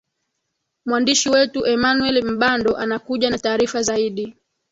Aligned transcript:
mwandishi 0.85 1.29
wetu 1.29 1.65
emanuel 1.65 2.23
mbando 2.25 2.77
anakuja 2.77 3.29
na 3.29 3.37
taarifa 3.37 3.81
zaidi 3.81 4.35